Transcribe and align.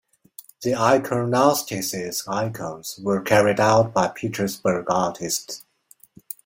The 0.63 0.71
iconostasis' 0.71 2.27
icons 2.27 2.99
were 3.03 3.21
carried 3.21 3.59
out 3.59 3.93
by 3.93 4.07
Petersburg 4.07 4.87
artists. 4.89 5.63